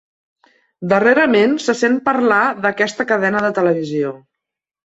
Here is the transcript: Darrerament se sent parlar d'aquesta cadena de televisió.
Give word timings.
Darrerament 0.93 1.53
se 1.67 1.77
sent 1.83 1.99
parlar 2.09 2.39
d'aquesta 2.65 3.09
cadena 3.13 3.47
de 3.47 3.55
televisió. 3.59 4.19